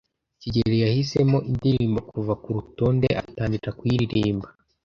[0.41, 4.47] kigeli yahisemo indirimbo kuva kurutonde atangira kuyiririmba.